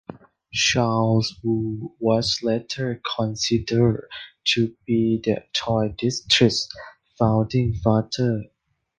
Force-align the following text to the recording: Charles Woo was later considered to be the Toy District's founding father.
Charles 0.51 1.35
Woo 1.43 1.93
was 1.99 2.39
later 2.41 2.99
considered 3.15 4.09
to 4.45 4.75
be 4.87 5.21
the 5.23 5.43
Toy 5.53 5.89
District's 5.95 6.67
founding 7.19 7.75
father. 7.83 8.45